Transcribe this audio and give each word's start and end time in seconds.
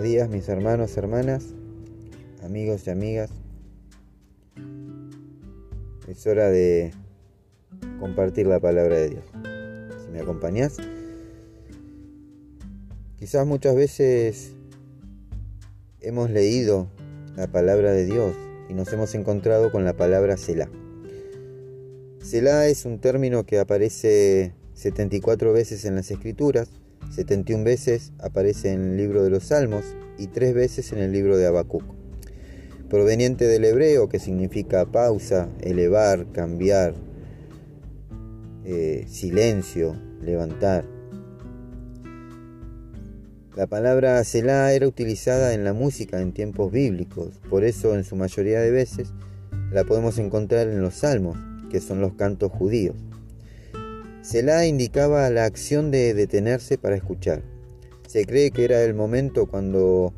mis 0.00 0.48
hermanos, 0.48 0.96
hermanas, 0.96 1.44
amigos 2.42 2.86
y 2.86 2.90
amigas. 2.90 3.30
Es 6.08 6.26
hora 6.26 6.48
de 6.48 6.92
compartir 8.00 8.46
la 8.46 8.58
palabra 8.58 8.96
de 8.96 9.10
Dios. 9.10 9.24
Si 10.04 10.10
me 10.10 10.20
acompañás, 10.20 10.76
quizás 13.18 13.46
muchas 13.46 13.76
veces 13.76 14.52
hemos 16.00 16.30
leído 16.30 16.88
la 17.36 17.46
palabra 17.46 17.92
de 17.92 18.04
Dios 18.04 18.34
y 18.68 18.74
nos 18.74 18.92
hemos 18.92 19.14
encontrado 19.14 19.70
con 19.70 19.84
la 19.84 19.92
palabra 19.92 20.36
Selah. 20.36 20.70
Selah 22.20 22.68
es 22.68 22.86
un 22.86 22.98
término 22.98 23.44
que 23.44 23.58
aparece 23.58 24.54
74 24.74 25.52
veces 25.52 25.84
en 25.84 25.96
las 25.96 26.10
Escrituras 26.10 26.68
71 27.10 27.64
veces 27.64 28.12
aparece 28.18 28.72
en 28.72 28.92
el 28.92 28.96
libro 28.96 29.22
de 29.22 29.30
los 29.30 29.44
Salmos 29.44 29.84
y 30.18 30.28
3 30.28 30.54
veces 30.54 30.92
en 30.92 30.98
el 30.98 31.12
libro 31.12 31.36
de 31.36 31.46
Habacuc. 31.46 31.84
Proveniente 32.88 33.46
del 33.46 33.64
hebreo 33.64 34.08
que 34.08 34.18
significa 34.18 34.86
pausa, 34.86 35.48
elevar, 35.60 36.26
cambiar, 36.32 36.94
eh, 38.64 39.06
silencio, 39.08 39.96
levantar. 40.22 40.84
La 43.56 43.66
palabra 43.66 44.22
Selah 44.24 44.72
era 44.72 44.88
utilizada 44.88 45.52
en 45.52 45.64
la 45.64 45.74
música 45.74 46.22
en 46.22 46.32
tiempos 46.32 46.72
bíblicos, 46.72 47.38
por 47.50 47.64
eso 47.64 47.94
en 47.94 48.04
su 48.04 48.16
mayoría 48.16 48.60
de 48.60 48.70
veces 48.70 49.12
la 49.70 49.84
podemos 49.84 50.18
encontrar 50.18 50.68
en 50.68 50.80
los 50.80 50.94
salmos, 50.94 51.36
que 51.70 51.80
son 51.80 52.00
los 52.00 52.14
cantos 52.14 52.50
judíos. 52.50 52.96
Selah 54.22 54.66
indicaba 54.66 55.28
la 55.30 55.46
acción 55.46 55.90
de 55.90 56.14
detenerse 56.14 56.78
para 56.78 56.94
escuchar. 56.94 57.42
Se 58.06 58.24
cree 58.24 58.52
que 58.52 58.64
era 58.64 58.84
el 58.84 58.94
momento 58.94 59.46
cuando, 59.46 60.14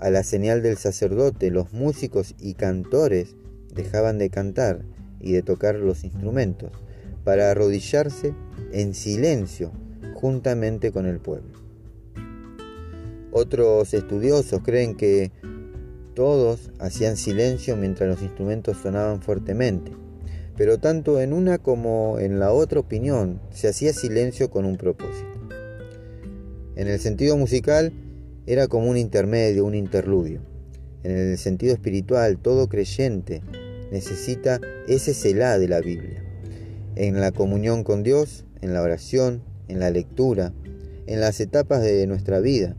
a 0.00 0.08
la 0.08 0.22
señal 0.22 0.62
del 0.62 0.78
sacerdote, 0.78 1.50
los 1.50 1.70
músicos 1.74 2.34
y 2.40 2.54
cantores 2.54 3.36
dejaban 3.74 4.16
de 4.16 4.30
cantar 4.30 4.86
y 5.20 5.32
de 5.32 5.42
tocar 5.42 5.74
los 5.74 6.04
instrumentos 6.04 6.72
para 7.22 7.50
arrodillarse 7.50 8.32
en 8.72 8.94
silencio 8.94 9.72
juntamente 10.14 10.90
con 10.90 11.04
el 11.04 11.20
pueblo. 11.20 11.52
Otros 13.30 13.92
estudiosos 13.92 14.62
creen 14.64 14.94
que 14.94 15.32
todos 16.14 16.70
hacían 16.78 17.18
silencio 17.18 17.76
mientras 17.76 18.08
los 18.08 18.22
instrumentos 18.22 18.78
sonaban 18.78 19.20
fuertemente 19.20 19.92
pero 20.56 20.78
tanto 20.78 21.20
en 21.20 21.32
una 21.32 21.58
como 21.58 22.18
en 22.18 22.38
la 22.38 22.52
otra 22.52 22.80
opinión 22.80 23.40
se 23.50 23.68
hacía 23.68 23.92
silencio 23.92 24.50
con 24.50 24.64
un 24.64 24.76
propósito. 24.76 25.34
En 26.76 26.88
el 26.88 26.98
sentido 27.00 27.36
musical 27.36 27.92
era 28.46 28.68
como 28.68 28.88
un 28.88 28.96
intermedio, 28.96 29.64
un 29.64 29.74
interludio. 29.74 30.40
En 31.02 31.12
el 31.12 31.38
sentido 31.38 31.72
espiritual, 31.72 32.38
todo 32.38 32.68
creyente 32.68 33.42
necesita 33.90 34.60
ese 34.88 35.14
celá 35.14 35.58
de 35.58 35.68
la 35.68 35.80
Biblia. 35.80 36.22
En 36.96 37.20
la 37.20 37.30
comunión 37.32 37.84
con 37.84 38.02
Dios, 38.02 38.44
en 38.60 38.72
la 38.72 38.82
oración, 38.82 39.42
en 39.68 39.80
la 39.80 39.90
lectura, 39.90 40.52
en 41.06 41.20
las 41.20 41.40
etapas 41.40 41.82
de 41.82 42.06
nuestra 42.06 42.40
vida, 42.40 42.76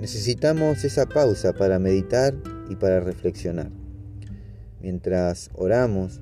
necesitamos 0.00 0.84
esa 0.84 1.06
pausa 1.06 1.52
para 1.52 1.78
meditar 1.78 2.34
y 2.68 2.76
para 2.76 3.00
reflexionar. 3.00 3.70
Mientras 4.80 5.50
oramos, 5.54 6.20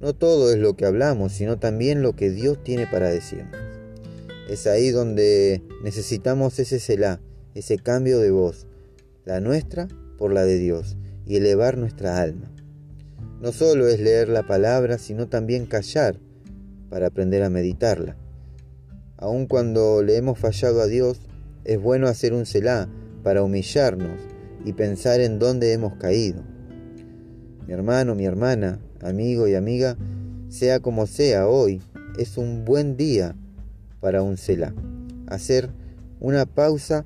no 0.00 0.14
todo 0.14 0.52
es 0.52 0.58
lo 0.58 0.76
que 0.76 0.86
hablamos, 0.86 1.32
sino 1.32 1.58
también 1.58 2.02
lo 2.02 2.14
que 2.14 2.30
Dios 2.30 2.62
tiene 2.62 2.86
para 2.86 3.08
decirnos. 3.08 3.56
Es 4.48 4.66
ahí 4.66 4.90
donde 4.90 5.62
necesitamos 5.82 6.58
ese 6.58 6.78
celá, 6.78 7.20
ese 7.54 7.78
cambio 7.78 8.18
de 8.18 8.30
voz, 8.30 8.66
la 9.24 9.40
nuestra 9.40 9.88
por 10.16 10.32
la 10.32 10.44
de 10.44 10.58
Dios, 10.58 10.96
y 11.26 11.36
elevar 11.36 11.76
nuestra 11.76 12.20
alma. 12.20 12.50
No 13.40 13.52
solo 13.52 13.88
es 13.88 14.00
leer 14.00 14.28
la 14.28 14.46
palabra, 14.46 14.98
sino 14.98 15.28
también 15.28 15.66
callar 15.66 16.18
para 16.88 17.08
aprender 17.08 17.42
a 17.42 17.50
meditarla. 17.50 18.16
Aun 19.16 19.46
cuando 19.46 20.02
le 20.02 20.16
hemos 20.16 20.38
fallado 20.38 20.80
a 20.80 20.86
Dios, 20.86 21.20
es 21.64 21.80
bueno 21.80 22.06
hacer 22.06 22.32
un 22.32 22.46
celá 22.46 22.88
para 23.22 23.42
humillarnos 23.42 24.20
y 24.64 24.72
pensar 24.72 25.20
en 25.20 25.38
dónde 25.38 25.72
hemos 25.72 25.94
caído. 25.96 26.42
Mi 27.66 27.74
hermano, 27.74 28.14
mi 28.14 28.24
hermana, 28.24 28.80
amigo 29.02 29.48
y 29.48 29.54
amiga, 29.54 29.96
sea 30.48 30.80
como 30.80 31.06
sea 31.06 31.46
hoy, 31.46 31.80
es 32.18 32.36
un 32.36 32.64
buen 32.64 32.96
día 32.96 33.34
para 34.00 34.22
un 34.22 34.36
Selah. 34.36 34.74
Hacer 35.26 35.70
una 36.20 36.46
pausa 36.46 37.04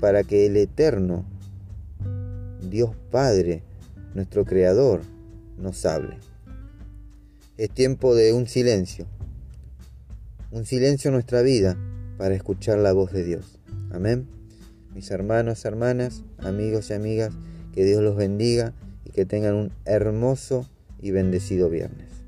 para 0.00 0.22
que 0.24 0.46
el 0.46 0.56
Eterno, 0.56 1.24
Dios 2.68 2.90
Padre, 3.10 3.62
nuestro 4.14 4.44
Creador, 4.44 5.02
nos 5.58 5.84
hable. 5.86 6.16
Es 7.56 7.70
tiempo 7.70 8.14
de 8.14 8.32
un 8.32 8.46
silencio, 8.46 9.06
un 10.50 10.64
silencio 10.64 11.08
en 11.08 11.14
nuestra 11.14 11.42
vida 11.42 11.76
para 12.18 12.34
escuchar 12.34 12.78
la 12.78 12.92
voz 12.92 13.12
de 13.12 13.24
Dios. 13.24 13.58
Amén. 13.92 14.26
Mis 14.94 15.10
hermanos, 15.10 15.64
hermanas, 15.64 16.22
amigos 16.38 16.90
y 16.90 16.94
amigas, 16.94 17.32
que 17.72 17.84
Dios 17.84 18.02
los 18.02 18.16
bendiga 18.16 18.72
y 19.04 19.10
que 19.10 19.24
tengan 19.24 19.54
un 19.54 19.72
hermoso 19.84 20.66
y 21.02 21.10
bendecido 21.10 21.70
viernes. 21.70 22.19